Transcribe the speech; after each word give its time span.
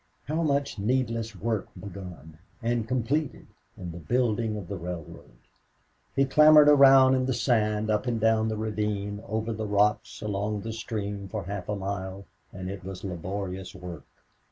How 0.23 0.41
much 0.41 0.79
needless 0.79 1.35
work 1.35 1.67
begun 1.79 2.39
and 2.63 2.87
completed 2.87 3.45
in 3.77 3.91
the 3.91 3.99
building 3.99 4.57
of 4.57 4.67
the 4.67 4.75
railroad! 4.75 5.37
He 6.15 6.25
clambered 6.25 6.67
around 6.67 7.13
in 7.13 7.27
the 7.27 7.35
sand, 7.35 7.91
up 7.91 8.07
and 8.07 8.19
down 8.19 8.47
the 8.49 8.57
ravine, 8.57 9.21
over 9.27 9.53
the 9.53 9.67
rocks, 9.67 10.19
along 10.23 10.61
the 10.61 10.73
stream 10.73 11.27
for 11.27 11.43
half 11.43 11.69
a 11.69 11.75
mile, 11.75 12.25
and 12.51 12.67
it 12.67 12.83
was 12.83 13.03
laborious 13.03 13.75
work. 13.75 14.07